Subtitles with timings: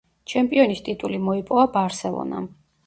[0.31, 2.51] ჩემპიონის ტიტული მოიპოვა „ბარსელონამ“.